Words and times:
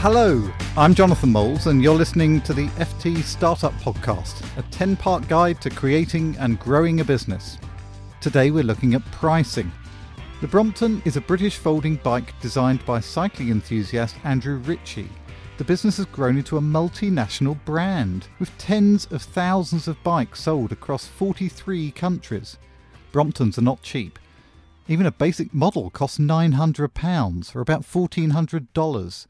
Hello, 0.00 0.48
I'm 0.76 0.94
Jonathan 0.94 1.32
Moules, 1.32 1.66
and 1.66 1.82
you're 1.82 1.92
listening 1.92 2.40
to 2.42 2.54
the 2.54 2.68
FT 2.68 3.20
Startup 3.24 3.72
Podcast, 3.80 4.46
a 4.56 4.62
10 4.70 4.94
part 4.94 5.26
guide 5.26 5.60
to 5.60 5.70
creating 5.70 6.36
and 6.38 6.60
growing 6.60 7.00
a 7.00 7.04
business. 7.04 7.58
Today 8.20 8.52
we're 8.52 8.62
looking 8.62 8.94
at 8.94 9.04
pricing. 9.10 9.72
The 10.40 10.46
Brompton 10.46 11.02
is 11.04 11.16
a 11.16 11.20
British 11.20 11.56
folding 11.56 11.96
bike 11.96 12.32
designed 12.40 12.86
by 12.86 13.00
cycling 13.00 13.50
enthusiast 13.50 14.14
Andrew 14.22 14.58
Ritchie. 14.58 15.10
The 15.56 15.64
business 15.64 15.96
has 15.96 16.06
grown 16.06 16.38
into 16.38 16.58
a 16.58 16.60
multinational 16.60 17.58
brand 17.64 18.28
with 18.38 18.56
tens 18.56 19.06
of 19.06 19.20
thousands 19.20 19.88
of 19.88 20.00
bikes 20.04 20.42
sold 20.42 20.70
across 20.70 21.08
43 21.08 21.90
countries. 21.90 22.56
Bromptons 23.12 23.58
are 23.58 23.62
not 23.62 23.82
cheap. 23.82 24.20
Even 24.86 25.06
a 25.06 25.10
basic 25.10 25.52
model 25.52 25.90
costs 25.90 26.18
£900 26.18 27.56
or 27.56 27.60
about 27.60 27.82
$1,400. 27.82 29.26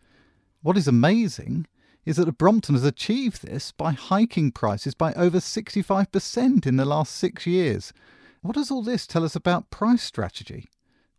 What 0.68 0.76
is 0.76 0.86
amazing 0.86 1.66
is 2.04 2.16
that 2.16 2.36
Brompton 2.36 2.74
has 2.74 2.84
achieved 2.84 3.40
this 3.40 3.72
by 3.72 3.92
hiking 3.92 4.52
prices 4.52 4.92
by 4.92 5.14
over 5.14 5.38
65% 5.38 6.66
in 6.66 6.76
the 6.76 6.84
last 6.84 7.16
six 7.16 7.46
years. 7.46 7.94
What 8.42 8.54
does 8.54 8.70
all 8.70 8.82
this 8.82 9.06
tell 9.06 9.24
us 9.24 9.34
about 9.34 9.70
price 9.70 10.02
strategy? 10.02 10.68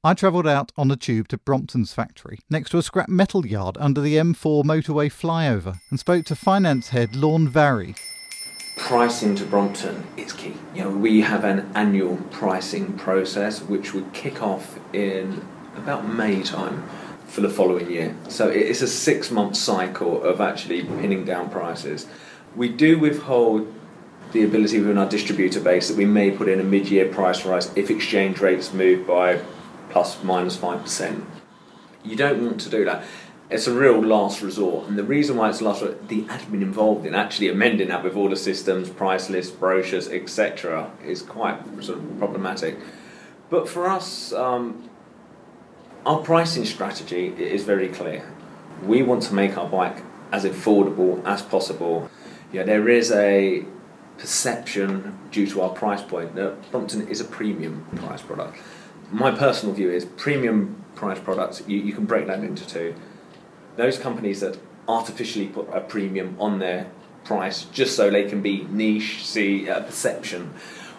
I 0.03 0.13
travelled 0.13 0.45
out 0.45 0.71
on 0.77 0.89
the 0.89 0.95
tube 0.95 1.29
to 1.29 1.39
Brompton's 1.39 1.93
factory, 1.93 2.37
next 2.47 2.69
to 2.69 2.77
a 2.77 2.83
scrap 2.83 3.09
metal 3.09 3.43
yard 3.43 3.75
under 3.79 4.01
the 4.01 4.17
M4 4.17 4.63
motorway 4.65 5.07
flyover, 5.11 5.79
and 5.89 5.99
spoke 5.99 6.25
to 6.25 6.35
finance 6.35 6.89
head 6.89 7.15
Lorne 7.15 7.49
Vary. 7.49 7.95
Pricing 8.77 9.33
to 9.33 9.45
Brompton 9.45 10.05
is 10.15 10.31
key. 10.31 10.53
You 10.75 10.83
know, 10.83 10.91
we 10.91 11.21
have 11.21 11.43
an 11.43 11.71
annual 11.73 12.17
pricing 12.29 12.95
process 12.99 13.63
which 13.63 13.95
would 13.95 14.13
kick 14.13 14.43
off 14.43 14.77
in 14.93 15.43
about 15.75 16.07
May 16.07 16.43
time 16.43 16.87
for 17.29 17.41
the 17.41 17.49
following 17.49 17.89
year. 17.89 18.15
So 18.27 18.49
it's 18.49 18.81
a 18.81 18.87
six 18.87 19.31
month 19.31 19.55
cycle 19.55 20.23
of 20.23 20.41
actually 20.41 20.83
pinning 20.83 21.25
down 21.25 21.49
prices. 21.49 22.07
We 22.55 22.69
do 22.69 22.99
withhold 22.99 23.73
the 24.31 24.43
ability 24.43 24.79
within 24.79 24.97
our 24.97 25.07
distributor 25.07 25.59
base 25.59 25.87
that 25.87 25.97
we 25.97 26.05
may 26.05 26.31
put 26.31 26.47
in 26.49 26.59
a 26.59 26.63
mid 26.63 26.89
year 26.89 27.07
price 27.07 27.45
rise 27.45 27.71
if 27.75 27.89
exchange 27.89 28.39
rates 28.39 28.73
move 28.73 29.07
by 29.07 29.41
plus 29.89 30.23
minus 30.23 30.57
5%. 30.57 31.25
You 32.03 32.15
don't 32.15 32.43
want 32.43 32.61
to 32.61 32.69
do 32.69 32.85
that. 32.85 33.03
It's 33.49 33.65
a 33.65 33.73
real 33.73 33.99
last 33.99 34.43
resort, 34.43 34.87
and 34.87 34.95
the 34.95 35.03
reason 35.03 35.35
why 35.35 35.49
it's 35.49 35.59
last 35.59 35.81
resort, 35.81 36.07
the 36.07 36.21
admin 36.23 36.61
involved 36.61 37.07
in 37.07 37.15
actually 37.15 37.49
amending 37.49 37.87
that 37.87 38.03
with 38.03 38.13
the 38.13 38.35
systems, 38.35 38.89
price 38.89 39.27
lists, 39.27 39.51
brochures, 39.51 40.07
etc., 40.07 40.91
is 41.03 41.23
quite 41.23 41.59
sort 41.83 41.97
of 41.97 42.19
problematic. 42.19 42.77
But 43.49 43.67
for 43.67 43.87
us, 43.87 44.31
um, 44.33 44.88
our 46.05 46.19
pricing 46.19 46.65
strategy 46.65 47.27
is 47.37 47.63
very 47.63 47.89
clear. 47.89 48.23
We 48.83 49.03
want 49.03 49.23
to 49.23 49.33
make 49.33 49.57
our 49.57 49.67
bike 49.67 50.03
as 50.31 50.45
affordable 50.45 51.23
as 51.25 51.41
possible. 51.41 52.09
Yeah, 52.51 52.63
there 52.63 52.87
is 52.89 53.11
a 53.11 53.65
perception 54.17 55.17
due 55.31 55.47
to 55.47 55.61
our 55.61 55.69
price 55.69 56.01
point 56.01 56.35
that 56.35 56.71
Brompton 56.71 57.07
is 57.07 57.21
a 57.21 57.25
premium 57.25 57.85
price 57.95 58.21
product. 58.21 58.57
My 59.11 59.31
personal 59.31 59.73
view 59.73 59.91
is 59.91 60.05
premium 60.05 60.83
price 60.95 61.19
products, 61.19 61.63
you, 61.67 61.77
you 61.77 61.93
can 61.93 62.05
break 62.05 62.27
that 62.27 62.43
into 62.43 62.67
two. 62.67 62.93
Those 63.77 63.97
companies 63.97 64.41
that 64.41 64.57
artificially 64.87 65.47
put 65.47 65.69
a 65.71 65.81
premium 65.81 66.35
on 66.39 66.59
their 66.59 66.91
price 67.23 67.65
just 67.65 67.95
so 67.95 68.09
they 68.09 68.27
can 68.27 68.41
be 68.41 68.63
niche, 68.69 69.25
see 69.25 69.67
a 69.67 69.81
perception. 69.81 70.53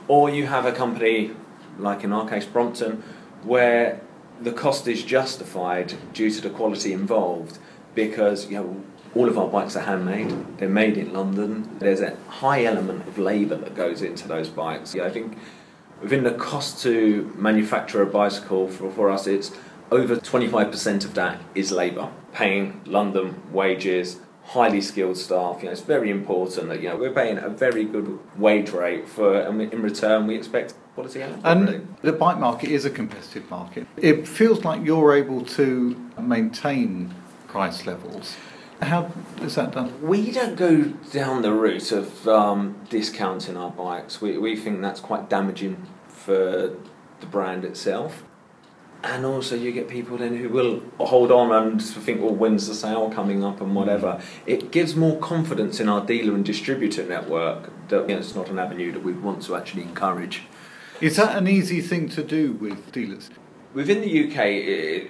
Or 0.09 0.31
you 0.31 0.47
have 0.47 0.65
a 0.65 0.73
company, 0.73 1.33
like 1.79 2.05
in 2.05 2.13
our 2.13 2.29
case 2.29 2.47
Brompton, 2.47 3.03
where 3.43 4.01
the 4.41 4.53
cost 4.53 4.89
is 4.89 5.05
justified 5.05 5.95
due 6.13 6.31
to 6.31 6.41
the 6.41 6.51
quality 6.51 6.93
involved 6.93 7.59
because 7.95 8.49
you 8.51 8.57
know 8.57 8.83
all 9.15 9.29
of 9.29 9.37
our 9.37 9.49
bikes 9.49 9.77
are 9.77 9.81
handmade. 9.81 10.33
They're 10.59 10.69
made 10.69 10.97
in 10.97 11.13
London. 11.13 11.77
There's 11.79 12.01
a 12.01 12.17
high 12.29 12.65
element 12.65 13.09
of 13.09 13.19
labour 13.19 13.57
that 13.57 13.75
goes 13.75 14.03
into 14.03 14.29
those 14.29 14.49
bikes. 14.49 14.95
Yeah, 14.95 15.05
I 15.05 15.11
think 15.11 15.37
within 16.01 16.23
the 16.23 16.33
cost 16.33 16.83
to 16.85 17.33
manufacture 17.37 18.03
a 18.03 18.07
bicycle 18.07 18.69
for, 18.69 18.91
for 18.91 19.11
us, 19.11 19.27
it's 19.27 19.51
over 19.91 20.17
25% 20.17 21.05
of 21.05 21.15
that 21.15 21.41
is 21.55 21.73
labour. 21.73 22.11
Paying 22.33 22.81
London 22.87 23.43
wages, 23.53 24.21
highly 24.51 24.81
skilled 24.81 25.17
staff. 25.17 25.59
You 25.61 25.67
know, 25.67 25.73
it's 25.73 25.81
very 25.81 26.11
important 26.11 26.69
that 26.69 26.83
you 26.83 26.89
know 26.89 26.97
we're 26.97 27.13
paying 27.13 27.39
a 27.39 27.49
very 27.49 27.85
good 27.85 28.19
wage 28.37 28.71
rate 28.71 29.09
for, 29.09 29.41
and 29.41 29.61
in 29.61 29.83
return 29.83 30.27
we 30.27 30.37
expect 30.37 30.75
quality 30.95 31.23
output. 31.23 31.45
And 31.45 31.69
really. 31.69 31.87
the 32.03 32.13
bike 32.13 32.39
market 32.39 32.71
is 32.71 32.85
a 32.85 32.91
competitive 32.91 33.49
market. 33.49 33.87
It 33.97 34.27
feels 34.27 34.65
like 34.65 34.85
you're 34.85 35.15
able 35.15 35.45
to 35.45 35.97
maintain 36.19 37.15
price 37.47 37.87
levels. 37.87 38.37
How 38.83 39.13
is 39.43 39.55
that 39.55 39.73
done? 39.73 39.89
We 40.03 40.33
don't 40.33 40.57
go 40.57 40.85
down 41.13 41.43
the 41.43 41.53
route 41.53 41.93
of 41.93 42.27
um, 42.27 42.77
discounting 42.89 43.57
our 43.57 43.71
bikes. 43.71 44.21
We, 44.21 44.39
we 44.39 44.57
think 44.57 44.81
that's 44.81 45.01
quite 45.01 45.29
damaging 45.29 45.87
for 46.09 46.75
the 47.21 47.27
brand 47.27 47.65
itself. 47.65 48.25
And 49.03 49.25
also, 49.25 49.57
you 49.57 49.73
get 49.73 49.89
people 49.89 50.19
then 50.19 50.37
who 50.37 50.51
will 50.51 50.83
hold 50.99 51.33
on 51.33 51.51
and 51.53 51.83
think, 51.83 52.21
well, 52.21 52.35
when's 52.35 52.69
the 52.69 52.75
sale 52.75 53.11
coming 53.11 53.43
up 53.43 53.61
and 53.61 53.75
whatever. 53.75 54.21
Mm. 54.21 54.23
It 54.47 54.71
gives 54.71 54.95
more 54.95 55.19
confidence 55.19 55.81
in 55.81 55.89
our 55.89 56.05
dealer 56.05 56.35
and 56.35 56.45
distributor 56.45 57.05
network 57.05 57.71
that 57.89 58.03
you 58.03 58.15
know, 58.15 58.19
it's 58.19 58.35
not 58.35 58.51
an 58.51 58.59
avenue 58.59 58.93
that 58.93 59.03
we 59.03 59.13
want 59.13 59.43
to 59.45 59.57
actually 59.57 59.83
encourage. 59.83 60.43
Is 61.01 61.17
that 61.17 61.37
an 61.37 61.49
easy 61.49 61.81
thing 61.81 62.11
to 62.11 62.23
do 62.23 62.53
with 62.53 62.93
dealers? 62.93 63.31
Within 63.73 64.03
the 64.03 64.29
UK, 64.29 64.39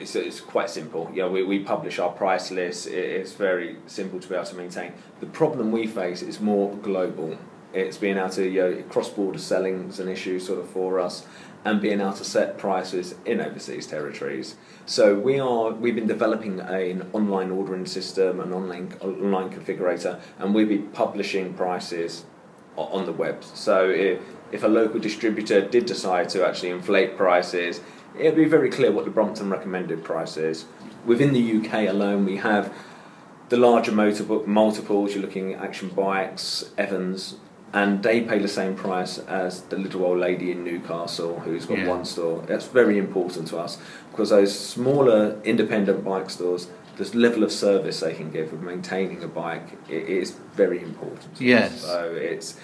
it's, 0.00 0.14
it's 0.14 0.40
quite 0.40 0.70
simple. 0.70 1.10
You 1.12 1.22
know, 1.22 1.30
we, 1.30 1.42
we 1.42 1.58
publish 1.58 1.98
our 1.98 2.10
price 2.10 2.52
list. 2.52 2.86
It's 2.86 3.32
very 3.32 3.76
simple 3.86 4.20
to 4.20 4.28
be 4.28 4.34
able 4.36 4.44
to 4.44 4.54
maintain. 4.54 4.92
The 5.18 5.26
problem 5.26 5.72
we 5.72 5.88
face 5.88 6.22
is 6.22 6.38
more 6.40 6.76
global. 6.76 7.38
It's 7.72 7.96
being 7.96 8.16
able 8.16 8.30
to, 8.30 8.48
you 8.48 8.60
know, 8.60 8.82
cross-border 8.88 9.38
selling 9.38 9.88
is 9.88 10.00
an 10.00 10.08
issue 10.08 10.38
sort 10.38 10.58
of 10.58 10.68
for 10.70 10.98
us, 10.98 11.26
and 11.64 11.80
being 11.80 12.00
able 12.00 12.14
to 12.14 12.24
set 12.24 12.58
prices 12.58 13.14
in 13.26 13.40
overseas 13.40 13.86
territories. 13.86 14.56
So 14.86 15.14
we 15.14 15.38
are 15.38 15.70
we've 15.72 15.94
been 15.94 16.06
developing 16.06 16.60
an 16.60 17.08
online 17.12 17.50
ordering 17.50 17.86
system, 17.86 18.40
an 18.40 18.52
online 18.52 18.94
online 19.00 19.50
configurator, 19.50 20.20
and 20.38 20.54
we'll 20.54 20.66
be 20.66 20.78
publishing 20.78 21.54
prices 21.54 22.24
on 22.76 23.04
the 23.04 23.12
web. 23.12 23.44
So 23.44 23.90
if, 23.90 24.20
if 24.52 24.62
a 24.62 24.68
local 24.68 25.00
distributor 25.00 25.60
did 25.60 25.86
decide 25.86 26.30
to 26.30 26.46
actually 26.46 26.70
inflate 26.70 27.16
prices 27.16 27.80
it'll 28.18 28.36
be 28.36 28.44
very 28.44 28.70
clear 28.70 28.90
what 28.92 29.04
the 29.04 29.10
Brompton 29.10 29.50
recommended 29.50 30.04
price 30.04 30.36
is. 30.36 30.64
Within 31.04 31.32
the 31.32 31.56
UK 31.58 31.88
alone, 31.88 32.24
we 32.24 32.36
have 32.36 32.74
the 33.48 33.56
larger 33.56 33.92
motor 33.92 34.24
multiples. 34.46 35.14
You're 35.14 35.22
looking 35.22 35.54
at 35.54 35.62
Action 35.62 35.88
Bikes, 35.88 36.72
Evans, 36.76 37.36
and 37.72 38.02
they 38.02 38.20
pay 38.20 38.38
the 38.38 38.48
same 38.48 38.74
price 38.74 39.18
as 39.18 39.62
the 39.62 39.76
little 39.76 40.04
old 40.04 40.18
lady 40.18 40.50
in 40.50 40.64
Newcastle 40.64 41.40
who's 41.40 41.66
got 41.66 41.78
Yeah. 41.78 41.88
one 41.88 42.04
store. 42.04 42.42
That's 42.46 42.66
very 42.66 42.98
important 42.98 43.48
to 43.48 43.58
us 43.58 43.78
because 44.10 44.30
those 44.30 44.58
smaller 44.58 45.36
independent 45.44 46.04
bike 46.04 46.30
stores, 46.30 46.68
this 46.96 47.14
level 47.14 47.44
of 47.44 47.52
service 47.52 48.00
they 48.00 48.12
can 48.12 48.30
give 48.30 48.52
with 48.52 48.60
maintaining 48.60 49.22
a 49.22 49.28
bike 49.28 49.78
it 49.88 50.08
is 50.08 50.34
very 50.54 50.82
important. 50.82 51.22
to 51.22 51.30
us. 51.32 51.40
Yes. 51.40 51.80
So 51.80 52.12
it's 52.16 52.56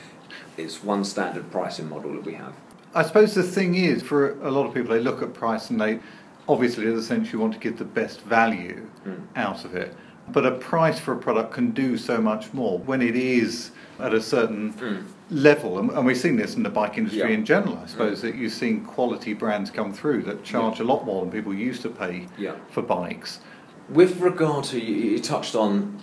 it's 0.57 0.83
one 0.83 1.05
standard 1.05 1.51
pricing 1.51 1.89
model 1.89 2.13
that 2.15 2.25
we 2.25 2.35
have. 2.35 2.55
I 2.95 3.03
suppose 3.03 3.35
the 3.35 3.43
thing 3.43 3.75
is, 3.75 4.03
for 4.03 4.41
a 4.43 4.51
lot 4.51 4.67
of 4.67 4.73
people, 4.73 4.95
they 4.95 5.01
look 5.01 5.23
at 5.23 5.35
price 5.35 5.69
and 5.71 5.81
they 5.81 6.01
obviously, 6.49 6.87
in 6.87 6.97
the 6.97 7.03
sense, 7.03 7.33
you 7.33 7.39
want 7.39 7.53
to 7.53 7.59
give 7.59 7.77
the 7.79 7.85
best 7.85 8.21
value 8.23 8.87
hmm. 9.05 9.15
out 9.37 9.65
of 9.65 9.75
it. 9.75 9.95
But 10.29 10.47
a 10.47 10.53
price 10.53 10.99
for 10.99 11.13
a 11.13 11.17
product 11.17 11.53
can 11.53 11.71
do 11.71 11.97
so 11.97 12.21
much 12.21 12.53
more 12.53 12.79
when 12.79 13.03
it 13.03 13.15
is 13.15 13.71
at 13.99 14.15
a 14.15 14.21
certain 14.21 14.71
hmm. 14.73 14.97
level. 15.31 15.79
And, 15.79 15.91
and 15.91 16.07
we've 16.07 16.17
seen 16.17 16.37
this 16.37 16.55
in 16.55 16.63
the 16.63 16.71
bike 16.71 16.99
industry 16.99 17.21
Yeah. 17.21 17.29
in 17.29 17.45
general, 17.45 17.75
I 17.75 17.81
hmm. 17.81 17.87
suppose, 17.87 18.23
that 18.23 18.35
you've 18.35 18.53
seen 18.53 18.85
quality 18.85 19.35
brands 19.35 19.71
come 19.71 19.93
through 19.93 20.23
that 20.23 20.45
charge 20.45 20.81
a 20.81 20.85
lot 20.85 21.05
more 21.05 21.23
than 21.23 21.31
people 21.31 21.55
used 21.55 21.83
to 21.83 21.91
pay 21.91 22.29
Yeah. 22.39 22.57
for 22.71 22.83
bikes. 22.83 23.41
With 23.89 24.21
regard 24.21 24.65
to 24.65 24.81
you, 24.81 25.13
you 25.13 25.21
touched 25.21 25.55
on 25.55 25.99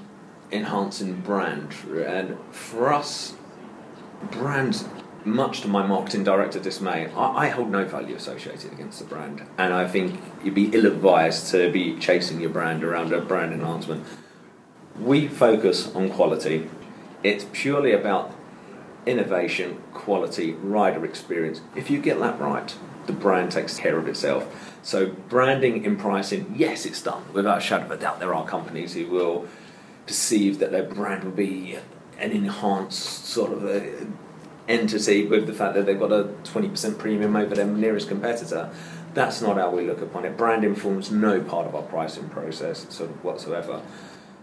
enhancing 0.51 1.19
brand, 1.21 1.73
and 2.05 2.37
for 2.51 2.93
us, 2.93 3.33
brand 4.31 4.85
much 5.25 5.61
to 5.61 5.67
my 5.67 5.85
marketing 5.85 6.23
director 6.23 6.59
dismay, 6.59 7.07
I, 7.15 7.45
I, 7.45 7.49
hold 7.49 7.71
no 7.71 7.85
value 7.85 8.15
associated 8.15 8.71
against 8.73 8.99
the 8.99 9.05
brand, 9.05 9.43
and 9.57 9.73
I 9.73 9.87
think 9.87 10.19
you'd 10.43 10.53
be 10.53 10.69
ill-advised 10.73 11.49
to 11.51 11.71
be 11.71 11.97
chasing 11.97 12.41
your 12.41 12.49
brand 12.49 12.83
around 12.83 13.13
a 13.13 13.21
brand 13.21 13.53
enhancement. 13.53 14.05
We 14.99 15.27
focus 15.27 15.93
on 15.95 16.09
quality. 16.09 16.69
It's 17.23 17.45
purely 17.51 17.93
about 17.93 18.35
innovation, 19.05 19.81
quality, 19.93 20.53
rider 20.53 21.05
experience. 21.05 21.61
If 21.75 21.89
you 21.89 22.01
get 22.01 22.19
that 22.19 22.39
right, 22.39 22.75
the 23.05 23.13
brand 23.13 23.51
takes 23.51 23.77
care 23.77 23.97
of 23.97 24.07
itself. 24.07 24.77
So 24.81 25.07
branding 25.29 25.83
in 25.85 25.97
pricing, 25.97 26.53
yes, 26.55 26.85
it's 26.85 27.01
done. 27.01 27.23
Without 27.33 27.59
a 27.59 27.61
shadow 27.61 27.85
of 27.85 27.91
a 27.91 27.97
doubt, 27.97 28.19
there 28.19 28.33
are 28.33 28.45
companies 28.45 28.93
who 28.93 29.07
will 29.07 29.47
perceive 30.05 30.59
that 30.59 30.71
their 30.71 30.83
brand 30.83 31.23
will 31.23 31.31
be 31.31 31.77
an 32.19 32.31
enhanced 32.31 33.25
sort 33.25 33.51
of 33.51 34.09
entity 34.67 35.25
with 35.25 35.47
the 35.47 35.53
fact 35.53 35.75
that 35.75 35.85
they've 35.85 35.99
got 35.99 36.11
a 36.11 36.25
20% 36.43 36.97
premium 36.97 37.35
over 37.35 37.55
their 37.55 37.65
nearest 37.65 38.07
competitor. 38.07 38.69
That's 39.13 39.41
not 39.41 39.57
how 39.57 39.69
we 39.69 39.85
look 39.85 40.01
upon 40.01 40.25
it. 40.25 40.37
Branding 40.37 40.75
forms 40.75 41.11
no 41.11 41.41
part 41.41 41.67
of 41.67 41.75
our 41.75 41.83
pricing 41.83 42.29
process 42.29 42.85
sort 42.89 43.09
of 43.09 43.23
whatsoever. 43.23 43.81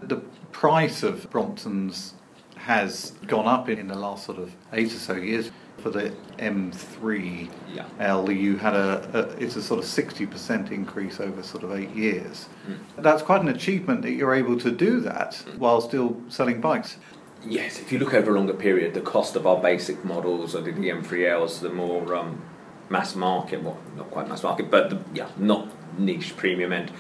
The 0.02 0.16
price 0.52 1.02
of 1.02 1.28
Brompton's 1.30 2.14
has 2.64 3.12
gone 3.26 3.46
up 3.46 3.68
in 3.68 3.88
the 3.88 3.98
last 3.98 4.26
sort 4.26 4.38
of 4.38 4.54
eight 4.72 4.88
or 4.88 4.98
so 4.98 5.14
years. 5.14 5.50
For 5.78 5.88
the 5.88 6.12
M3L, 6.36 7.48
yeah. 7.74 8.30
you 8.30 8.58
had 8.58 8.74
a, 8.74 9.08
a, 9.14 9.42
it's 9.42 9.56
a 9.56 9.62
sort 9.62 9.80
of 9.80 9.86
60% 9.86 10.70
increase 10.70 11.20
over 11.20 11.42
sort 11.42 11.64
of 11.64 11.72
eight 11.72 11.88
years. 11.96 12.50
Mm. 12.68 13.02
That's 13.02 13.22
quite 13.22 13.40
an 13.40 13.48
achievement 13.48 14.02
that 14.02 14.10
you're 14.10 14.34
able 14.34 14.58
to 14.58 14.70
do 14.70 15.00
that 15.00 15.42
mm. 15.46 15.56
while 15.56 15.80
still 15.80 16.20
selling 16.28 16.60
bikes. 16.60 16.98
Yes, 17.46 17.80
if 17.80 17.90
you 17.90 17.98
look 17.98 18.12
over 18.12 18.32
a 18.32 18.34
longer 18.34 18.52
period, 18.52 18.92
the 18.92 19.00
cost 19.00 19.36
of 19.36 19.46
our 19.46 19.56
basic 19.56 20.04
models, 20.04 20.54
or 20.54 20.60
the 20.60 20.72
M3Ls, 20.72 21.60
the 21.60 21.70
more 21.70 22.14
um, 22.14 22.42
mass 22.90 23.14
market, 23.14 23.62
well, 23.62 23.78
not 23.96 24.10
quite 24.10 24.28
mass 24.28 24.42
market, 24.42 24.70
but 24.70 24.90
the, 24.90 25.00
yeah, 25.14 25.30
not 25.38 25.68
niche 25.98 26.36
premium 26.36 26.74
end, 26.74 26.92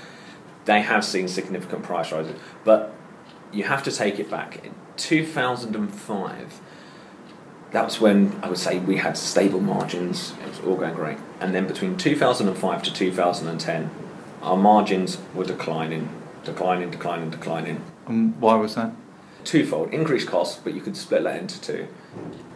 they 0.64 0.80
have 0.80 1.04
seen 1.04 1.28
significant 1.28 1.82
price 1.82 2.12
rises. 2.12 2.40
But 2.64 2.94
you 3.52 3.64
have 3.64 3.82
to 3.84 3.92
take 3.92 4.18
it 4.18 4.30
back. 4.30 4.64
In 4.64 4.74
2005, 4.96 6.60
that 7.72 7.84
was 7.84 8.00
when 8.00 8.38
I 8.42 8.48
would 8.48 8.58
say 8.58 8.78
we 8.78 8.96
had 8.96 9.16
stable 9.16 9.60
margins. 9.60 10.34
It 10.42 10.48
was 10.48 10.60
all 10.60 10.76
going 10.76 10.94
great. 10.94 11.18
And 11.40 11.54
then 11.54 11.66
between 11.66 11.96
2005 11.96 12.82
to 12.82 12.92
2010, 12.92 13.90
our 14.42 14.56
margins 14.56 15.18
were 15.34 15.44
declining, 15.44 16.08
declining, 16.44 16.90
declining, 16.90 17.30
declining. 17.30 17.84
And 18.06 18.40
why 18.40 18.56
was 18.56 18.74
that? 18.74 18.92
twofold 19.44 19.92
increased 19.92 20.28
costs, 20.28 20.60
but 20.62 20.74
you 20.74 20.80
could 20.80 20.96
split 20.96 21.24
that 21.24 21.36
into 21.36 21.60
two. 21.60 21.88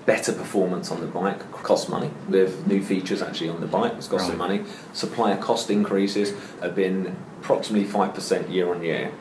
Better 0.07 0.33
performance 0.33 0.91
on 0.91 1.01
the 1.01 1.07
bike 1.07 1.51
costs 1.53 1.89
money. 1.89 2.11
With 2.29 2.67
new 2.67 2.83
features 2.83 3.23
actually 3.23 3.49
on 3.49 3.61
the 3.61 3.67
bike, 3.67 3.93
it's 3.97 4.09
costing 4.09 4.39
right. 4.39 4.49
money. 4.49 4.65
Supplier 4.93 5.37
cost 5.37 5.71
increases 5.71 6.33
have 6.61 6.75
been 6.75 7.17
approximately 7.41 7.89
5% 7.89 8.53
year 8.53 8.73
on 8.73 8.83
year. 8.83 9.13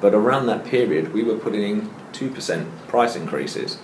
But 0.00 0.14
around 0.14 0.46
that 0.46 0.64
period, 0.64 1.12
we 1.12 1.22
were 1.22 1.36
putting 1.36 1.62
in 1.62 1.90
2% 2.12 2.88
price 2.88 3.16
increases 3.16 3.78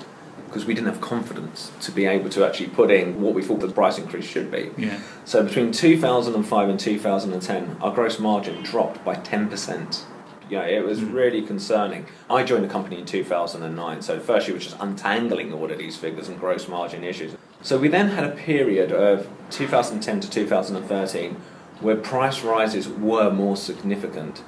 because 0.46 0.64
we 0.64 0.74
didn't 0.74 0.88
have 0.88 1.00
confidence 1.00 1.72
to 1.82 1.92
be 1.92 2.06
able 2.06 2.30
to 2.30 2.46
actually 2.46 2.68
put 2.68 2.90
in 2.90 3.20
what 3.20 3.34
we 3.34 3.42
thought 3.42 3.60
the 3.60 3.68
price 3.68 3.98
increase 3.98 4.24
should 4.24 4.50
be. 4.50 4.70
Yeah. 4.78 5.00
So 5.24 5.44
between 5.44 5.72
2005 5.72 6.68
and 6.68 6.80
2010, 6.80 7.76
our 7.80 7.92
gross 7.94 8.18
margin 8.18 8.62
dropped 8.62 9.04
by 9.04 9.16
10%. 9.16 10.04
You 10.48 10.58
know, 10.58 10.64
it 10.64 10.84
was 10.84 11.00
mm. 11.00 11.12
really 11.12 11.42
concerning. 11.42 12.06
I 12.30 12.44
joined 12.44 12.64
the 12.64 12.68
company 12.68 13.00
in 13.00 13.04
2009, 13.04 14.00
so 14.02 14.20
first 14.20 14.46
year 14.46 14.54
was 14.54 14.64
just 14.64 14.76
untangling 14.80 15.52
all 15.52 15.70
of 15.70 15.76
these 15.76 15.96
figures 15.96 16.28
and 16.28 16.38
gross 16.38 16.68
margin 16.68 17.02
issues. 17.02 17.36
So 17.62 17.78
we 17.78 17.88
then 17.88 18.08
had 18.10 18.24
a 18.24 18.30
period 18.30 18.92
of 18.92 19.28
2010 19.50 20.20
to 20.20 20.30
2013 20.30 21.36
where 21.80 21.96
price 21.96 22.42
rises 22.42 22.88
were 22.88 23.30
more 23.30 23.56
significant, 23.56 24.42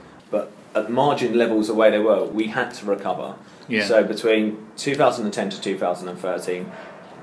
at 0.75 0.91
margin 0.91 1.37
levels 1.37 1.69
the 1.69 1.75
way 1.75 1.91
they 1.91 1.99
were, 1.99 2.25
we 2.25 2.49
had 2.49 2.73
to 2.75 2.87
recover. 2.87 3.35
Yeah. 3.69 3.85
So 3.87 4.05
between 4.05 4.67
2010 4.77 5.51
to 5.51 5.61
2013, 5.61 6.73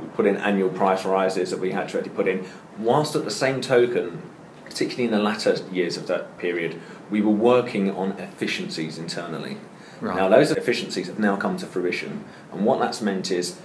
we 0.01 0.07
put 0.07 0.25
in 0.25 0.37
annual 0.37 0.69
price 0.69 1.05
rises 1.05 1.51
that 1.51 1.59
we 1.59 1.71
had 1.71 1.89
to 1.89 1.97
actually 1.97 2.15
put 2.15 2.27
in, 2.27 2.45
whilst 2.77 3.15
at 3.15 3.23
the 3.23 3.31
same 3.31 3.61
token, 3.61 4.21
particularly 4.63 5.05
in 5.05 5.11
the 5.11 5.19
latter 5.19 5.57
years 5.71 5.97
of 5.97 6.07
that 6.07 6.37
period, 6.37 6.79
we 7.09 7.21
were 7.21 7.31
working 7.31 7.91
on 7.91 8.11
efficiencies 8.13 8.97
internally. 8.97 9.57
Right. 10.01 10.17
Now, 10.17 10.27
those 10.27 10.51
efficiencies 10.51 11.07
have 11.07 11.19
now 11.19 11.37
come 11.37 11.57
to 11.57 11.65
fruition, 11.65 12.25
and 12.51 12.65
what 12.65 12.79
that's 12.79 13.01
meant 13.01 13.31
is 13.31 13.59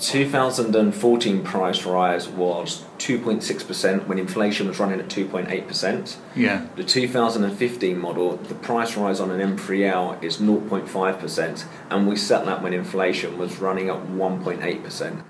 2014 0.00 1.42
price 1.42 1.84
rise 1.84 2.28
was 2.28 2.84
2.6% 2.98 4.06
when 4.06 4.18
inflation 4.18 4.68
was 4.68 4.78
running 4.78 5.00
at 5.00 5.08
2.8%. 5.08 6.16
Yeah. 6.36 6.66
The 6.76 6.84
2015 6.84 7.98
model, 7.98 8.36
the 8.36 8.54
price 8.54 8.96
rise 8.96 9.18
on 9.18 9.30
an 9.30 9.56
M3L 9.56 10.22
is 10.22 10.38
0.5%, 10.38 11.64
and 11.90 12.08
we 12.08 12.16
set 12.16 12.44
that 12.46 12.62
when 12.62 12.72
inflation 12.72 13.38
was 13.38 13.58
running 13.58 13.88
at 13.88 13.96
1.8%. 13.96 15.24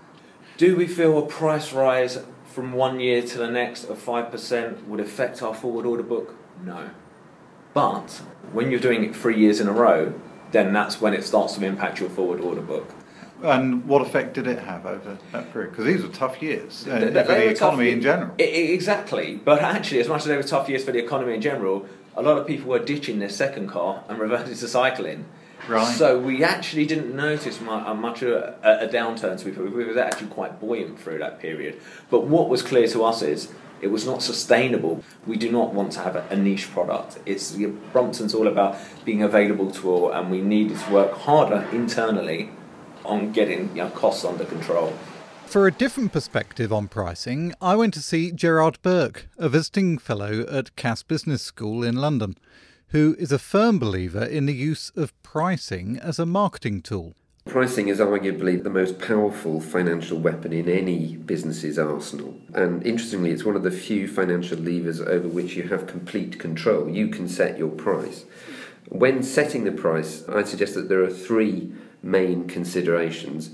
Do 0.58 0.76
we 0.76 0.86
feel 0.86 1.18
a 1.18 1.26
price 1.26 1.72
rise 1.72 2.18
from 2.44 2.72
one 2.72 3.00
year 3.00 3.22
to 3.22 3.38
the 3.38 3.50
next 3.50 3.84
of 3.84 3.98
5% 4.04 4.86
would 4.86 5.00
affect 5.00 5.42
our 5.42 5.54
forward 5.54 5.86
order 5.86 6.02
book? 6.02 6.34
No. 6.62 6.90
But 7.72 8.22
when 8.52 8.70
you're 8.70 8.80
doing 8.80 9.04
it 9.04 9.14
three 9.14 9.38
years 9.38 9.60
in 9.60 9.68
a 9.68 9.72
row, 9.72 10.14
then 10.50 10.72
that's 10.72 11.00
when 11.00 11.14
it 11.14 11.24
starts 11.24 11.54
to 11.54 11.64
impact 11.64 12.00
your 12.00 12.10
forward 12.10 12.40
order 12.40 12.60
book. 12.60 12.92
And 13.42 13.86
what 13.86 14.02
effect 14.02 14.34
did 14.34 14.46
it 14.46 14.58
have 14.58 14.84
over 14.84 15.16
that 15.32 15.52
period? 15.52 15.70
Because 15.70 15.84
these 15.84 16.02
were 16.02 16.08
tough 16.08 16.42
years 16.42 16.86
uh, 16.88 16.98
for 17.00 17.10
the 17.10 17.48
economy 17.48 17.90
in 17.90 18.00
general. 18.00 18.34
exactly. 18.38 19.36
But 19.36 19.62
actually, 19.62 20.00
as 20.00 20.08
much 20.08 20.22
as 20.22 20.26
they 20.26 20.36
were 20.36 20.42
tough 20.42 20.68
years 20.68 20.84
for 20.84 20.92
the 20.92 20.98
economy 20.98 21.34
in 21.34 21.40
general, 21.40 21.86
a 22.16 22.22
lot 22.22 22.36
of 22.36 22.46
people 22.46 22.70
were 22.70 22.80
ditching 22.80 23.20
their 23.20 23.28
second 23.28 23.68
car 23.68 24.02
and 24.08 24.18
reverting 24.18 24.54
to 24.54 24.68
cycling. 24.68 25.24
Right. 25.68 25.84
So 25.84 26.18
we 26.18 26.42
actually 26.42 26.86
didn't 26.86 27.14
notice 27.14 27.60
uh, 27.60 27.94
much 27.94 28.22
of 28.22 28.30
a, 28.30 28.56
a 28.62 28.88
downturn. 28.88 29.38
To 29.38 29.44
be 29.44 29.50
we 29.50 29.84
were 29.84 29.98
actually 29.98 30.28
quite 30.28 30.60
buoyant 30.60 30.98
through 30.98 31.18
that 31.18 31.38
period. 31.40 31.80
But 32.10 32.26
what 32.26 32.48
was 32.48 32.62
clear 32.62 32.88
to 32.88 33.04
us 33.04 33.22
is 33.22 33.52
it 33.80 33.88
was 33.88 34.06
not 34.06 34.22
sustainable. 34.22 35.04
We 35.26 35.36
do 35.36 35.50
not 35.52 35.74
want 35.74 35.92
to 35.92 36.00
have 36.00 36.16
a, 36.16 36.26
a 36.30 36.36
niche 36.36 36.70
product. 36.70 37.18
It's 37.26 37.52
Brompton's 37.92 38.34
all 38.34 38.48
about 38.48 38.76
being 39.04 39.22
available 39.22 39.70
to 39.72 39.90
all, 39.90 40.12
and 40.12 40.30
we 40.30 40.40
needed 40.40 40.78
to 40.78 40.92
work 40.92 41.12
harder 41.12 41.68
internally 41.72 42.50
on 43.08 43.32
getting 43.32 43.68
you 43.70 43.82
know, 43.82 43.90
costs 43.90 44.24
under 44.24 44.44
control. 44.44 44.92
For 45.46 45.66
a 45.66 45.72
different 45.72 46.12
perspective 46.12 46.72
on 46.72 46.88
pricing, 46.88 47.54
I 47.60 47.74
went 47.74 47.94
to 47.94 48.02
see 48.02 48.32
Gerard 48.32 48.78
Burke, 48.82 49.28
a 49.38 49.48
visiting 49.48 49.96
fellow 49.96 50.46
at 50.46 50.76
Cass 50.76 51.02
Business 51.02 51.40
School 51.40 51.82
in 51.82 51.96
London, 51.96 52.36
who 52.88 53.16
is 53.18 53.32
a 53.32 53.38
firm 53.38 53.78
believer 53.78 54.22
in 54.22 54.44
the 54.44 54.54
use 54.54 54.92
of 54.94 55.20
pricing 55.22 55.98
as 56.02 56.18
a 56.18 56.26
marketing 56.26 56.82
tool. 56.82 57.14
Pricing 57.46 57.88
is 57.88 57.98
arguably 57.98 58.62
the 58.62 58.68
most 58.68 58.98
powerful 58.98 59.58
financial 59.58 60.18
weapon 60.18 60.52
in 60.52 60.68
any 60.68 61.16
business's 61.16 61.78
arsenal. 61.78 62.36
And 62.52 62.86
interestingly, 62.86 63.30
it's 63.30 63.44
one 63.44 63.56
of 63.56 63.62
the 63.62 63.70
few 63.70 64.06
financial 64.06 64.58
levers 64.58 65.00
over 65.00 65.28
which 65.28 65.56
you 65.56 65.62
have 65.64 65.86
complete 65.86 66.38
control. 66.38 66.90
You 66.90 67.08
can 67.08 67.26
set 67.26 67.58
your 67.58 67.70
price. 67.70 68.26
When 68.90 69.22
setting 69.22 69.64
the 69.64 69.72
price, 69.72 70.28
I'd 70.28 70.48
suggest 70.48 70.74
that 70.74 70.90
there 70.90 71.02
are 71.02 71.10
three 71.10 71.72
main 72.02 72.46
considerations. 72.46 73.50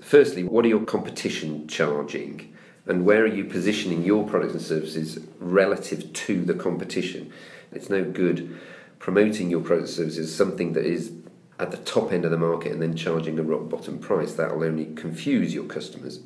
Firstly, 0.00 0.44
what 0.44 0.64
are 0.64 0.68
your 0.68 0.84
competition 0.84 1.68
charging? 1.68 2.54
And 2.86 3.04
where 3.04 3.22
are 3.22 3.26
you 3.26 3.44
positioning 3.44 4.04
your 4.04 4.26
products 4.26 4.54
and 4.54 4.62
services 4.62 5.18
relative 5.38 6.12
to 6.12 6.44
the 6.44 6.54
competition? 6.54 7.32
It's 7.70 7.90
no 7.90 8.02
good 8.04 8.58
promoting 8.98 9.50
your 9.50 9.60
products 9.60 9.98
and 9.98 10.10
services 10.10 10.34
something 10.34 10.72
that 10.72 10.84
is 10.84 11.12
at 11.58 11.70
the 11.70 11.76
top 11.78 12.12
end 12.12 12.24
of 12.24 12.30
the 12.30 12.38
market 12.38 12.72
and 12.72 12.80
then 12.80 12.96
charging 12.96 13.38
a 13.38 13.42
rock 13.42 13.68
bottom 13.68 13.98
price. 13.98 14.34
That 14.34 14.56
will 14.56 14.64
only 14.64 14.86
confuse 14.94 15.52
your 15.52 15.64
customers. 15.64 16.20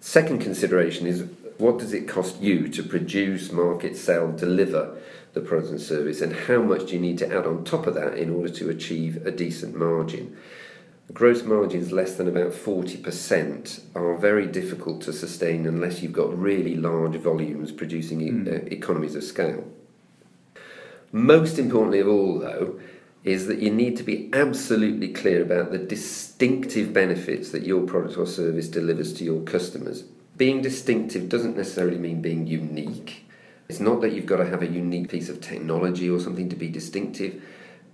Second 0.00 0.40
consideration 0.40 1.06
is 1.06 1.24
what 1.58 1.78
does 1.78 1.92
it 1.92 2.08
cost 2.08 2.40
you 2.40 2.68
to 2.68 2.82
produce, 2.82 3.52
market, 3.52 3.96
sell, 3.96 4.32
deliver 4.32 4.98
the 5.32 5.40
product 5.40 5.70
and 5.70 5.80
service, 5.80 6.20
and 6.20 6.32
how 6.32 6.60
much 6.60 6.86
do 6.86 6.94
you 6.94 7.00
need 7.00 7.18
to 7.18 7.26
add 7.26 7.46
on 7.46 7.64
top 7.64 7.86
of 7.86 7.94
that 7.94 8.14
in 8.14 8.30
order 8.30 8.52
to 8.52 8.70
achieve 8.70 9.26
a 9.26 9.30
decent 9.30 9.74
margin? 9.74 10.36
Gross 11.12 11.42
margins 11.42 11.92
less 11.92 12.16
than 12.16 12.28
about 12.28 12.52
40% 12.52 13.80
are 13.94 14.16
very 14.16 14.46
difficult 14.46 15.02
to 15.02 15.12
sustain 15.12 15.66
unless 15.66 16.02
you've 16.02 16.12
got 16.12 16.38
really 16.38 16.74
large 16.74 17.16
volumes 17.16 17.70
producing 17.70 18.20
mm. 18.20 18.48
uh, 18.48 18.66
economies 18.70 19.14
of 19.14 19.24
scale. 19.24 19.64
Most 21.10 21.58
importantly 21.58 22.00
of 22.00 22.08
all, 22.08 22.38
though, 22.38 22.80
is 23.24 23.46
that 23.46 23.58
you 23.58 23.70
need 23.70 23.96
to 23.98 24.02
be 24.02 24.30
absolutely 24.32 25.08
clear 25.12 25.42
about 25.42 25.70
the 25.70 25.78
distinctive 25.78 26.92
benefits 26.92 27.50
that 27.50 27.64
your 27.64 27.82
product 27.82 28.16
or 28.16 28.26
service 28.26 28.68
delivers 28.68 29.12
to 29.14 29.24
your 29.24 29.42
customers. 29.42 30.04
Being 30.36 30.62
distinctive 30.62 31.28
doesn't 31.28 31.56
necessarily 31.56 31.98
mean 31.98 32.22
being 32.22 32.46
unique. 32.46 33.21
It's 33.72 33.80
not 33.80 34.02
that 34.02 34.12
you've 34.12 34.26
got 34.26 34.36
to 34.36 34.50
have 34.50 34.60
a 34.60 34.66
unique 34.66 35.08
piece 35.08 35.30
of 35.30 35.40
technology 35.40 36.10
or 36.10 36.20
something 36.20 36.50
to 36.50 36.56
be 36.56 36.68
distinctive. 36.68 37.42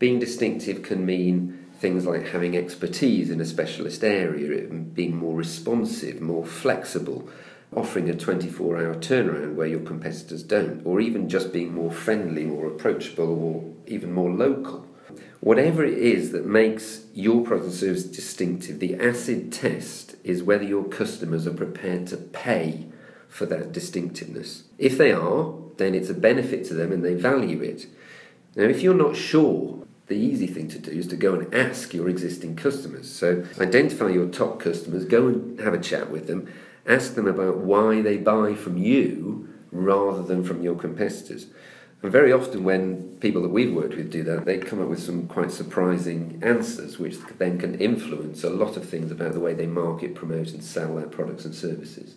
Being 0.00 0.18
distinctive 0.18 0.82
can 0.82 1.06
mean 1.06 1.66
things 1.78 2.04
like 2.04 2.26
having 2.26 2.56
expertise 2.56 3.30
in 3.30 3.40
a 3.40 3.44
specialist 3.44 4.02
area, 4.02 4.66
being 4.66 5.16
more 5.16 5.36
responsive, 5.36 6.20
more 6.20 6.44
flexible, 6.44 7.28
offering 7.76 8.10
a 8.10 8.16
24 8.16 8.76
hour 8.76 8.96
turnaround 8.96 9.54
where 9.54 9.68
your 9.68 9.78
competitors 9.78 10.42
don't, 10.42 10.84
or 10.84 10.98
even 10.98 11.28
just 11.28 11.52
being 11.52 11.72
more 11.72 11.92
friendly, 11.92 12.44
more 12.44 12.66
approachable, 12.66 13.40
or 13.40 13.72
even 13.86 14.12
more 14.12 14.32
local. 14.32 14.84
Whatever 15.38 15.84
it 15.84 15.96
is 15.96 16.32
that 16.32 16.44
makes 16.44 17.02
your 17.14 17.44
product 17.44 17.66
and 17.66 17.74
service 17.74 18.02
distinctive, 18.02 18.80
the 18.80 18.96
acid 18.96 19.52
test 19.52 20.16
is 20.24 20.42
whether 20.42 20.64
your 20.64 20.82
customers 20.82 21.46
are 21.46 21.54
prepared 21.54 22.08
to 22.08 22.16
pay 22.16 22.88
for 23.38 23.46
that 23.46 23.70
distinctiveness. 23.70 24.64
If 24.78 24.98
they 24.98 25.12
are, 25.12 25.54
then 25.76 25.94
it's 25.94 26.10
a 26.10 26.14
benefit 26.14 26.64
to 26.66 26.74
them 26.74 26.90
and 26.90 27.04
they 27.04 27.14
value 27.14 27.62
it. 27.62 27.86
Now, 28.56 28.64
if 28.64 28.82
you're 28.82 28.94
not 28.94 29.14
sure, 29.14 29.86
the 30.08 30.16
easy 30.16 30.48
thing 30.48 30.68
to 30.70 30.78
do 30.80 30.90
is 30.90 31.06
to 31.06 31.16
go 31.16 31.34
and 31.34 31.54
ask 31.54 31.94
your 31.94 32.08
existing 32.08 32.56
customers. 32.56 33.08
So, 33.08 33.44
identify 33.60 34.08
your 34.08 34.28
top 34.28 34.58
customers, 34.58 35.04
go 35.04 35.28
and 35.28 35.60
have 35.60 35.72
a 35.72 35.78
chat 35.78 36.10
with 36.10 36.26
them, 36.26 36.52
ask 36.84 37.14
them 37.14 37.28
about 37.28 37.58
why 37.58 38.02
they 38.02 38.16
buy 38.16 38.54
from 38.54 38.76
you 38.76 39.48
rather 39.70 40.22
than 40.24 40.42
from 40.42 40.62
your 40.62 40.74
competitors. 40.74 41.46
And 42.02 42.10
very 42.10 42.32
often, 42.32 42.64
when 42.64 43.18
people 43.20 43.42
that 43.42 43.50
we've 43.50 43.74
worked 43.74 43.96
with 43.96 44.10
do 44.10 44.24
that, 44.24 44.46
they 44.46 44.58
come 44.58 44.80
up 44.80 44.88
with 44.88 45.02
some 45.02 45.28
quite 45.28 45.52
surprising 45.52 46.40
answers, 46.42 46.98
which 46.98 47.18
then 47.38 47.58
can 47.58 47.74
influence 47.76 48.42
a 48.42 48.50
lot 48.50 48.76
of 48.76 48.88
things 48.88 49.12
about 49.12 49.32
the 49.32 49.40
way 49.40 49.54
they 49.54 49.66
market, 49.66 50.14
promote, 50.14 50.50
and 50.50 50.64
sell 50.64 50.96
their 50.96 51.06
products 51.06 51.44
and 51.44 51.54
services. 51.54 52.14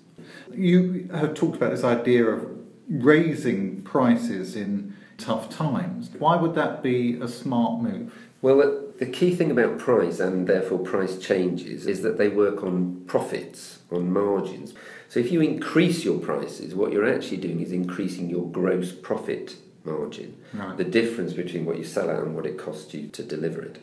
You 0.54 1.10
have 1.14 1.34
talked 1.34 1.56
about 1.56 1.72
this 1.72 1.84
idea 1.84 2.26
of 2.26 2.46
raising 2.90 3.82
prices 3.84 4.56
in 4.56 4.96
tough 5.18 5.50
times. 5.50 6.10
Why 6.18 6.36
would 6.36 6.56
that 6.56 6.84
be 6.84 7.20
a 7.22 7.28
smart 7.28 7.82
move? 7.82 8.14
Well, 8.42 8.88
the 8.98 9.06
key 9.06 9.36
thing 9.36 9.52
about 9.52 9.80
price 9.80 10.20
and 10.20 10.48
therefore 10.48 10.80
price 10.80 11.18
changes 11.18 11.86
is 11.86 12.02
that 12.02 12.18
they 12.18 12.28
work 12.28 12.64
on 12.64 13.04
profits, 13.06 13.80
on 13.92 14.12
margins. 14.12 14.74
So 15.10 15.20
if 15.20 15.32
you 15.32 15.42
increase 15.42 16.04
your 16.04 16.20
prices, 16.20 16.74
what 16.74 16.92
you're 16.92 17.12
actually 17.12 17.38
doing 17.38 17.60
is 17.62 17.72
increasing 17.72 18.30
your 18.30 18.50
gross 18.50 18.92
profit 18.92 19.56
margin, 19.84 20.38
right. 20.54 20.78
the 20.78 20.84
difference 20.84 21.34
between 21.34 21.66
what 21.66 21.78
you 21.78 21.84
sell 21.84 22.10
at 22.10 22.20
and 22.20 22.36
what 22.36 22.46
it 22.46 22.58
costs 22.58 22.94
you 22.94 23.08
to 23.10 23.24
deliver 23.24 23.62
it. 23.62 23.82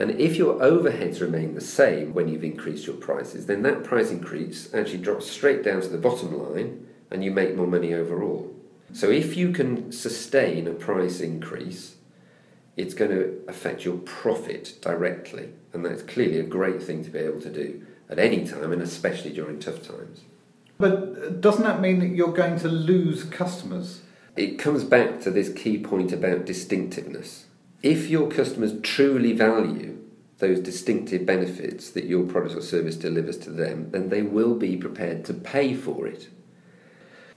And 0.00 0.12
if 0.18 0.36
your 0.36 0.54
overheads 0.54 1.20
remain 1.20 1.54
the 1.54 1.60
same 1.60 2.14
when 2.14 2.26
you've 2.26 2.42
increased 2.42 2.86
your 2.86 2.96
prices, 2.96 3.46
then 3.46 3.62
that 3.62 3.84
price 3.84 4.10
increase 4.10 4.72
actually 4.74 4.98
drops 4.98 5.30
straight 5.30 5.62
down 5.62 5.82
to 5.82 5.88
the 5.88 5.98
bottom 5.98 6.36
line 6.36 6.86
and 7.10 7.22
you 7.22 7.30
make 7.30 7.54
more 7.54 7.66
money 7.66 7.92
overall. 7.92 8.52
So 8.92 9.10
if 9.10 9.36
you 9.36 9.52
can 9.52 9.92
sustain 9.92 10.66
a 10.66 10.72
price 10.72 11.20
increase, 11.20 11.96
it's 12.76 12.94
going 12.94 13.10
to 13.10 13.42
affect 13.46 13.84
your 13.84 13.98
profit 13.98 14.78
directly. 14.80 15.50
And 15.72 15.84
that's 15.84 16.02
clearly 16.02 16.40
a 16.40 16.44
great 16.44 16.82
thing 16.82 17.04
to 17.04 17.10
be 17.10 17.18
able 17.18 17.40
to 17.42 17.50
do 17.50 17.86
at 18.08 18.18
any 18.18 18.46
time 18.46 18.72
and 18.72 18.82
especially 18.82 19.32
during 19.32 19.60
tough 19.60 19.86
times. 19.86 20.22
But 20.78 20.92
uh, 20.92 21.28
doesn't 21.28 21.62
that 21.62 21.80
mean 21.80 22.00
that 22.00 22.08
you're 22.08 22.32
going 22.32 22.58
to 22.60 22.68
lose 22.68 23.24
customers? 23.24 24.00
it 24.36 24.58
comes 24.58 24.84
back 24.84 25.20
to 25.20 25.30
this 25.30 25.52
key 25.52 25.78
point 25.78 26.12
about 26.12 26.46
distinctiveness. 26.46 27.46
If 27.82 28.10
your 28.10 28.30
customers 28.30 28.74
truly 28.82 29.32
value 29.32 29.98
those 30.38 30.60
distinctive 30.60 31.24
benefits 31.24 31.90
that 31.90 32.04
your 32.04 32.24
product 32.24 32.56
or 32.56 32.62
service 32.62 32.96
delivers 32.96 33.38
to 33.38 33.50
them, 33.50 33.90
then 33.90 34.08
they 34.08 34.22
will 34.22 34.54
be 34.54 34.76
prepared 34.76 35.24
to 35.26 35.34
pay 35.34 35.74
for 35.74 36.06
it. 36.06 36.28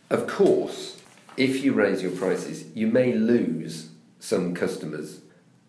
Of 0.10 0.28
course, 0.28 1.02
if 1.38 1.64
you 1.64 1.74
raise 1.74 2.02
your 2.02 2.12
prices, 2.12 2.66
you 2.74 2.88
may 2.88 3.14
lose 3.14 3.90
some 4.20 4.54
customers. 4.54 5.22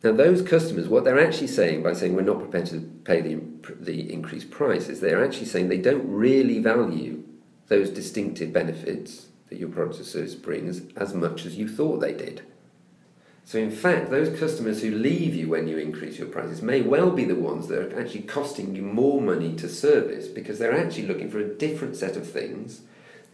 Now, 0.02 0.12
those 0.12 0.42
customers, 0.42 0.88
what 0.88 1.04
they're 1.04 1.24
actually 1.24 1.46
saying 1.46 1.82
by 1.82 1.94
saying 1.94 2.14
we're 2.14 2.22
not 2.22 2.40
prepared 2.40 2.66
to 2.66 2.80
pay 3.04 3.20
the, 3.20 3.40
the 3.80 4.12
increased 4.12 4.50
price 4.50 4.88
is 4.88 5.00
they're 5.00 5.24
actually 5.24 5.46
saying 5.46 5.68
they 5.68 5.78
don't 5.78 6.06
really 6.08 6.58
value 6.58 7.22
those 7.68 7.90
distinctive 7.90 8.52
benefits 8.52 9.28
that 9.48 9.58
your 9.58 9.70
product 9.70 10.00
or 10.00 10.04
service 10.04 10.34
brings 10.34 10.82
as 10.96 11.14
much 11.14 11.46
as 11.46 11.56
you 11.56 11.68
thought 11.68 12.00
they 12.00 12.12
did. 12.12 12.42
So, 13.46 13.58
in 13.58 13.70
fact, 13.70 14.10
those 14.10 14.38
customers 14.38 14.80
who 14.80 14.90
leave 14.90 15.34
you 15.34 15.48
when 15.48 15.68
you 15.68 15.76
increase 15.76 16.18
your 16.18 16.28
prices 16.28 16.62
may 16.62 16.80
well 16.80 17.10
be 17.10 17.24
the 17.24 17.34
ones 17.34 17.68
that 17.68 17.78
are 17.78 18.00
actually 18.00 18.22
costing 18.22 18.74
you 18.74 18.82
more 18.82 19.20
money 19.20 19.54
to 19.56 19.68
service 19.68 20.28
because 20.28 20.58
they're 20.58 20.76
actually 20.76 21.06
looking 21.06 21.30
for 21.30 21.38
a 21.38 21.48
different 21.48 21.94
set 21.94 22.16
of 22.16 22.28
things 22.28 22.80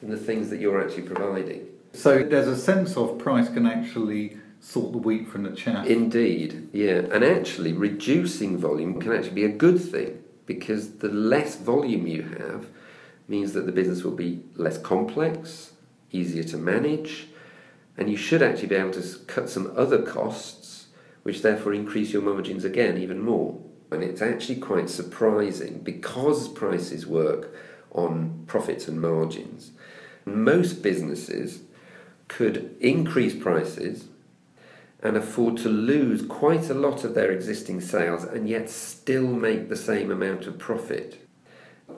than 0.01 0.11
the 0.11 0.17
things 0.17 0.51
that 0.51 0.61
you're 0.61 0.83
actually 0.83 1.05
providing. 1.05 1.67
So, 1.93 2.25
there's 2.25 2.49
a 2.49 2.59
sense 2.59 2.97
of 2.97 3.19
price 3.19 3.49
can 3.49 3.67
actually 3.67 4.37
sort 4.61 4.93
the 4.93 4.99
wheat 4.99 5.29
from 5.29 5.45
the 5.45 5.53
chaff. 5.53 5.87
Indeed, 5.87 6.69
yeah. 6.73 7.03
And 7.13 7.25
actually, 7.25 7.73
reducing 7.73 8.59
volume 8.59 9.01
can 9.01 9.13
actually 9.13 9.35
be 9.35 9.45
a 9.45 9.49
good 9.49 9.81
thing 9.81 10.23
because 10.47 10.97
the 10.99 11.09
less 11.09 11.57
volume 11.57 12.09
you 12.09 12.23
have 12.23 12.67
means 13.29 13.53
that 13.53 13.65
the 13.65 13.73
business 13.73 14.03
will 14.03 14.17
be 14.17 14.43
less 14.57 14.77
complex, 14.77 15.73
easier 16.11 16.43
to 16.43 16.57
manage, 16.57 17.29
and 18.01 18.11
you 18.11 18.17
should 18.17 18.43
actually 18.43 18.69
be 18.69 18.75
able 18.75 18.91
to 18.93 19.19
cut 19.27 19.49
some 19.49 19.73
other 19.77 20.03
costs, 20.03 20.89
which 21.23 21.43
therefore 21.43 21.73
increase 21.73 22.13
your 22.13 22.23
margins 22.23 22.65
again 22.65 22.99
even 22.99 23.21
more. 23.21 23.61
And 23.93 24.03
it's 24.03 24.23
actually 24.23 24.57
quite 24.57 24.91
surprising 24.91 25.81
because 25.81 26.49
prices 26.49 27.07
work 27.07 27.55
on 27.93 28.45
profits 28.47 28.89
and 28.89 29.01
margins. 29.01 29.73
Most 30.25 30.83
businesses 30.83 31.63
could 32.27 32.77
increase 32.81 33.35
prices 33.35 34.07
and 35.03 35.17
afford 35.17 35.59
to 35.59 35.69
lose 35.69 36.23
quite 36.23 36.71
a 36.71 36.75
lot 36.75 37.05
of 37.05 37.15
their 37.15 37.31
existing 37.31 37.81
sales 37.81 38.25
and 38.25 38.49
yet 38.49 38.69
still 38.71 39.27
make 39.29 39.69
the 39.69 39.77
same 39.77 40.11
amount 40.11 40.47
of 40.47 40.59
profit. 40.59 41.27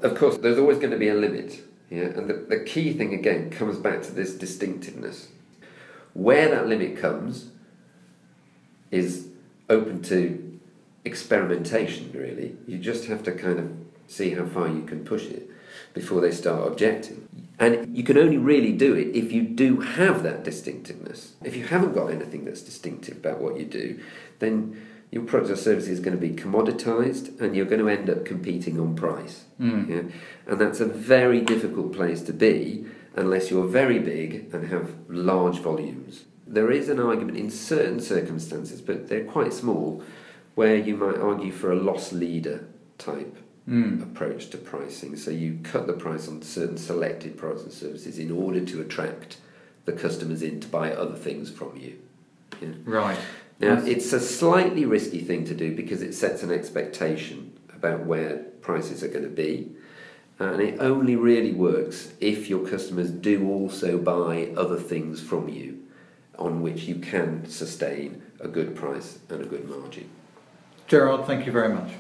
Of 0.03 0.17
course, 0.17 0.39
there's 0.39 0.59
always 0.59 0.79
going 0.79 0.91
to 0.91 0.99
be 0.99 1.09
a 1.09 1.15
limit 1.15 1.63
yeah, 1.93 2.05
and 2.05 2.27
the, 2.27 2.33
the 2.33 2.61
key 2.61 2.95
thing 2.95 3.13
again 3.13 3.51
comes 3.51 3.77
back 3.77 4.01
to 4.05 4.13
this 4.13 4.33
distinctiveness. 4.33 5.29
Where 6.15 6.49
that 6.51 6.67
limit 6.67 6.97
comes 6.97 7.51
is 8.91 9.29
open 9.69 10.03
to 10.03 10.61
experimentation, 11.05 12.11
really. 12.15 12.57
You 12.67 12.79
just 12.79 13.07
have 13.07 13.23
to 13.25 13.33
kind 13.33 13.59
of 13.59 13.73
see 14.07 14.31
how 14.31 14.47
far 14.47 14.69
you 14.69 14.83
can 14.83 15.05
push 15.05 15.27
it 15.27 15.49
before 15.95 16.21
they 16.21 16.31
start 16.31 16.67
objecting. 16.67 17.29
And 17.59 17.97
you 17.97 18.03
can 18.03 18.19
only 18.19 18.37
really 18.37 18.73
do 18.73 18.95
it 18.95 19.17
if 19.17 19.33
you 19.33 19.43
do 19.43 19.81
have 19.81 20.23
that 20.23 20.45
distinctiveness. 20.45 21.35
If 21.43 21.57
you 21.57 21.65
haven't 21.67 21.95
got 21.95 22.09
anything 22.09 22.45
that's 22.45 22.63
distinctive 22.63 23.19
about 23.19 23.41
what 23.41 23.59
you 23.59 23.65
do, 23.65 24.01
then 24.39 24.81
your 25.11 25.25
product 25.25 25.53
or 25.53 25.57
service 25.57 25.89
is 25.89 26.01
going 26.01 26.19
to 26.19 26.21
be 26.21 26.35
commoditized 26.35 27.41
and 27.41 27.55
you're 27.55 27.67
going 27.67 27.81
to 27.81 27.89
end 27.89 28.09
up 28.09 28.25
competing 28.25 28.81
on 28.81 28.97
price. 28.97 29.45
Mm. 29.61 29.89
Yeah? 29.89 30.03
And 30.47 30.61
that's 30.61 30.81
a 30.81 30.87
very 30.87 31.41
difficult 31.41 31.93
place 31.93 32.23
to 32.23 32.33
be 32.33 32.87
unless 33.17 33.51
you're 33.51 33.67
very 33.67 33.99
big 33.99 34.53
and 34.53 34.69
have 34.69 34.95
large 35.09 35.59
volumes. 35.59 36.25
There 36.47 36.71
is 36.71 36.89
an 36.89 37.01
argument 37.01 37.39
in 37.39 37.51
certain 37.51 38.01
circumstances, 38.01 38.81
but 38.81 39.09
they're 39.09 39.25
quite 39.25 39.53
small, 39.53 40.03
where 40.55 40.77
you 40.77 40.97
might 40.97 41.17
argue 41.17 41.53
for 41.53 41.73
a 41.73 41.77
loss 41.77 42.13
leader 42.13 42.67
type 42.99 43.37
mm. 43.69 44.03
approach 44.03 44.51
to 44.51 44.59
pricing. 44.59 45.17
So 45.17 45.31
you 45.31 45.61
cut 45.63 45.87
the 45.87 45.93
price 45.93 46.29
on 46.29 46.43
certain 46.43 46.77
selected 46.77 47.37
products 47.37 47.63
and 47.63 47.73
services 47.73 48.19
in 48.19 48.31
order 48.31 48.65
to 48.65 48.81
attract 48.81 49.39
the 49.85 49.93
customers 49.93 50.43
in 50.43 50.61
to 50.61 50.69
buy 50.69 50.93
other 50.93 51.17
things 51.17 51.51
from 51.51 51.77
you. 51.77 51.99
Yeah? 52.61 52.69
Right. 52.85 53.19
Now, 53.59 53.75
yes. 53.75 53.87
it's 53.87 54.13
a 54.13 54.21
slightly 54.21 54.85
risky 54.85 55.21
thing 55.21 55.45
to 55.47 55.55
do 55.55 55.75
because 55.75 56.03
it 56.03 56.15
sets 56.15 56.43
an 56.43 56.51
expectation 56.51 57.59
about 57.75 58.01
where 58.01 58.39
prices 58.61 59.03
are 59.03 59.09
going 59.09 59.25
to 59.25 59.31
be. 59.31 59.73
And 60.51 60.61
it 60.61 60.81
only 60.81 61.15
really 61.15 61.53
works 61.53 62.13
if 62.21 62.51
your 62.51 62.67
customers 62.67 63.11
do 63.11 63.49
also 63.49 63.97
buy 63.97 64.49
other 64.57 64.77
things 64.77 65.21
from 65.21 65.49
you 65.49 65.79
on 66.37 66.63
which 66.63 66.83
you 66.83 66.97
can 66.97 67.49
sustain 67.49 68.23
a 68.41 68.49
good 68.49 68.75
price 68.75 69.21
and 69.29 69.41
a 69.41 69.47
good 69.47 69.69
margin. 69.69 70.11
Gerard, 70.89 71.27
thank 71.27 71.47
you 71.47 71.53
very 71.53 71.73
much. 71.73 71.93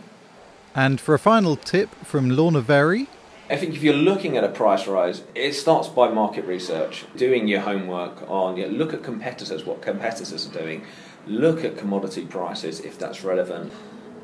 And 0.74 1.00
for 1.00 1.14
a 1.14 1.20
final 1.20 1.54
tip 1.54 1.94
from 2.04 2.30
Lorne 2.30 2.60
Vary. 2.60 3.06
I 3.48 3.56
think 3.56 3.76
if 3.76 3.82
you're 3.82 3.94
looking 3.94 4.36
at 4.36 4.42
a 4.42 4.48
price 4.48 4.88
rise, 4.88 5.22
it 5.36 5.52
starts 5.52 5.88
by 5.88 6.08
market 6.08 6.44
research, 6.44 7.04
doing 7.16 7.46
your 7.46 7.60
homework 7.60 8.28
on, 8.28 8.56
you 8.56 8.66
know, 8.66 8.72
look 8.72 8.92
at 8.92 9.04
competitors, 9.04 9.64
what 9.64 9.82
competitors 9.82 10.48
are 10.48 10.58
doing, 10.58 10.84
look 11.26 11.62
at 11.62 11.76
commodity 11.76 12.26
prices 12.26 12.80
if 12.80 12.98
that's 12.98 13.22
relevant. 13.22 13.72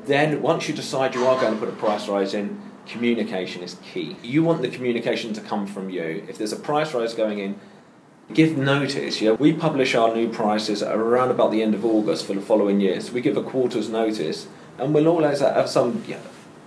Then, 0.05 0.41
once 0.41 0.67
you 0.67 0.73
decide 0.73 1.15
you 1.15 1.25
are 1.25 1.39
going 1.39 1.53
to 1.53 1.59
put 1.59 1.69
a 1.69 1.77
price 1.77 2.07
rise 2.07 2.33
in, 2.33 2.68
communication 2.89 3.63
is 3.63 3.77
key. 3.93 4.17
You 4.23 4.43
want 4.43 4.61
the 4.61 4.69
communication 4.69 5.31
to 5.33 5.41
come 5.41 5.65
from 5.67 5.89
you. 5.89 6.25
If 6.27 6.37
there's 6.37 6.51
a 6.51 6.57
price 6.57 6.93
rise 6.93 7.13
going 7.13 7.39
in, 7.39 7.59
give 8.33 8.57
notice. 8.57 9.21
Yeah, 9.21 9.31
we 9.31 9.53
publish 9.53 9.95
our 9.95 10.13
new 10.13 10.29
prices 10.29 10.81
around 10.83 11.31
about 11.31 11.51
the 11.51 11.61
end 11.61 11.75
of 11.75 11.85
August 11.85 12.25
for 12.25 12.33
the 12.33 12.41
following 12.41 12.81
year. 12.81 12.99
So 13.01 13.13
we 13.13 13.21
give 13.21 13.37
a 13.37 13.43
quarter's 13.43 13.89
notice, 13.89 14.47
and 14.77 14.93
we'll 14.93 15.07
always 15.07 15.39
have 15.39 15.69
some 15.69 16.03
yeah, 16.07 16.19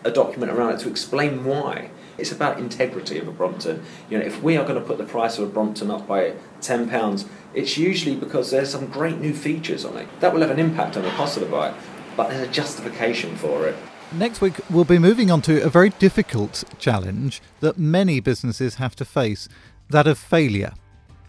a 0.05 0.11
document 0.11 0.53
around 0.53 0.75
it 0.75 0.81
to 0.81 0.89
explain 0.89 1.45
why. 1.45 1.91
It's 2.19 2.31
about 2.31 2.59
integrity 2.59 3.19
of 3.19 3.27
a 3.27 3.33
Brompton. 3.33 3.83
You 4.11 4.19
know, 4.19 4.25
if 4.25 4.43
we 4.43 4.57
are 4.57 4.65
going 4.65 4.81
to 4.81 4.87
put 4.87 4.99
the 4.99 5.05
price 5.05 5.39
of 5.39 5.49
a 5.49 5.51
Brompton 5.51 5.91
up 5.91 6.07
by 6.07 6.35
ten 6.61 6.89
pounds, 6.89 7.25
it's 7.55 7.77
usually 7.77 8.15
because 8.15 8.51
there's 8.51 8.71
some 8.71 8.87
great 8.87 9.19
new 9.19 9.35
features 9.35 9.85
on 9.85 9.97
it 9.97 10.09
that 10.21 10.33
will 10.33 10.43
have 10.43 10.51
an 10.51 10.61
impact 10.61 10.97
on 10.97 11.03
the 11.03 11.11
cost 11.11 11.37
of 11.37 11.43
the 11.43 11.49
bike. 11.49 11.75
but 12.17 12.29
there's 12.29 12.47
a 12.47 12.53
justification 12.53 13.37
for 13.37 13.67
it. 13.67 13.77
Next 14.15 14.43
week, 14.43 14.61
we'll 14.69 14.85
be 14.85 14.99
moving 14.99 15.31
on 15.31 15.41
to 15.43 15.63
a 15.63 15.71
very 15.71 15.89
difficult 15.89 16.65
challenge 16.79 17.41
that 17.61 17.79
many 17.79 18.21
businesses 18.21 18.75
have 18.75 18.95
to 18.97 19.07
face 19.07 19.49
that 19.89 20.07
of 20.07 20.19
failure. 20.19 20.73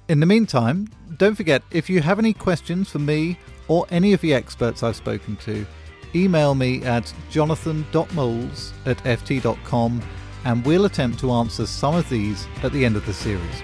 In 0.10 0.20
the 0.20 0.25
meantime, 0.25 0.90
don't 1.18 1.36
forget 1.36 1.63
if 1.72 1.90
you 1.90 2.02
have 2.02 2.20
any 2.20 2.34
questions 2.34 2.90
for 2.90 3.00
me 3.00 3.40
or 3.70 3.86
any 3.90 4.12
of 4.12 4.20
the 4.20 4.34
experts 4.34 4.84
I've 4.84 4.98
spoken 4.98 5.38
to, 5.38 5.66
email 6.13 6.56
me 6.56 6.84
at 6.84 7.12
jonathan.moules 7.30 8.74
at 8.86 8.98
ft.com 8.98 10.02
and 10.44 10.66
we'll 10.66 10.86
attempt 10.86 11.20
to 11.20 11.32
answer 11.32 11.66
some 11.66 11.96
of 11.96 12.08
these 12.10 12.48
at 12.63 12.74
the 12.74 12.84
end 12.84 12.98
of 12.98 13.06
the 13.06 13.13
series. 13.13 13.63